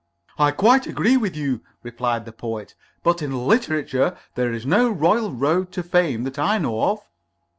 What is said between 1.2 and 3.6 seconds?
you," replied the Poet. "But in